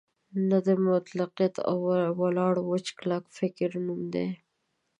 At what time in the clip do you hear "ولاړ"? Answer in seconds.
2.21-2.53